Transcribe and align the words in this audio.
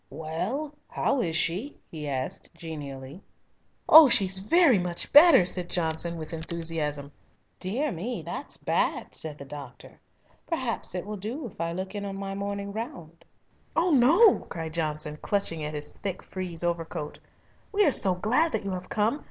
"Well, 0.09 0.73
how 0.87 1.21
is 1.21 1.35
she?" 1.35 1.77
he 1.91 2.09
asked 2.09 2.49
genially. 2.55 3.21
"Oh, 3.87 4.09
she's 4.09 4.39
very 4.39 4.79
much 4.79 5.13
better," 5.13 5.45
said 5.45 5.69
Johnson, 5.69 6.17
with 6.17 6.33
enthusiasm. 6.33 7.11
"Dear 7.59 7.91
me, 7.91 8.23
that's 8.23 8.57
bad!" 8.57 9.13
said 9.13 9.37
the 9.37 9.45
doctor. 9.45 9.99
"Perhaps 10.47 10.95
it 10.95 11.05
will 11.05 11.17
do 11.17 11.45
if 11.45 11.61
I 11.61 11.71
look 11.71 11.93
in 11.93 12.03
on 12.03 12.15
my 12.15 12.33
morning 12.33 12.73
round?" 12.73 13.25
"No, 13.75 13.91
no," 13.91 14.39
cried 14.49 14.73
Johnson, 14.73 15.19
clutching 15.21 15.63
at 15.63 15.75
his 15.75 15.93
thick 16.01 16.23
frieze 16.23 16.63
overcoat. 16.63 17.19
"We 17.71 17.85
are 17.85 17.91
so 17.91 18.15
glad 18.15 18.53
that 18.53 18.65
you 18.65 18.71
have 18.71 18.89
come. 18.89 19.19